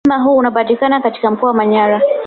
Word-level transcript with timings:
Mlima 0.07 0.23
huu 0.23 0.37
unapatikana 0.37 1.01
katika 1.01 1.31
mkoa 1.31 1.47
wa 1.49 1.53
Manyara 1.55 2.01